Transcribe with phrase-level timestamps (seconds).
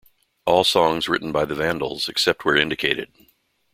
[0.47, 3.11] All songs written by The Vandals except where indicated.